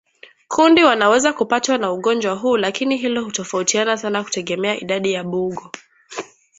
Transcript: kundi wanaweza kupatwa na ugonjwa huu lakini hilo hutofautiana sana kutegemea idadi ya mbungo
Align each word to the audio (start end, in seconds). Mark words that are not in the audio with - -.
kundi 0.47 0.83
wanaweza 0.83 1.33
kupatwa 1.33 1.77
na 1.77 1.91
ugonjwa 1.93 2.33
huu 2.35 2.57
lakini 2.57 2.97
hilo 2.97 3.23
hutofautiana 3.23 3.97
sana 3.97 4.23
kutegemea 4.23 4.79
idadi 4.79 5.13
ya 5.13 5.23
mbungo 5.23 5.71